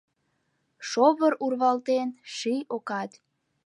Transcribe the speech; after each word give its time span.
Шовыр 0.89 1.33
урвалтет- 1.43 2.09
ший 2.35 2.61
окат. 2.75 3.11